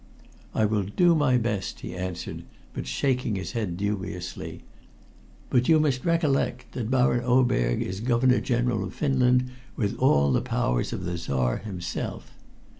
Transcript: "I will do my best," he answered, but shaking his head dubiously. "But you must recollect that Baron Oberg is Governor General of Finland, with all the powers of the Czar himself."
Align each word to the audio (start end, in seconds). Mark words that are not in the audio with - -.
"I 0.55 0.65
will 0.65 0.81
do 0.81 1.13
my 1.13 1.37
best," 1.37 1.81
he 1.81 1.93
answered, 1.95 2.41
but 2.73 2.87
shaking 2.87 3.35
his 3.35 3.51
head 3.51 3.77
dubiously. 3.77 4.63
"But 5.51 5.69
you 5.69 5.79
must 5.79 6.05
recollect 6.05 6.71
that 6.71 6.89
Baron 6.89 7.23
Oberg 7.23 7.83
is 7.83 7.99
Governor 7.99 8.41
General 8.41 8.83
of 8.83 8.95
Finland, 8.95 9.51
with 9.75 9.95
all 9.99 10.31
the 10.31 10.41
powers 10.41 10.91
of 10.91 11.03
the 11.05 11.19
Czar 11.19 11.57
himself." 11.57 12.31